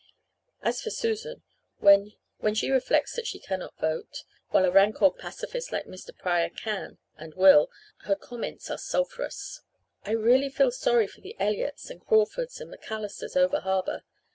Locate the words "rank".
4.71-4.99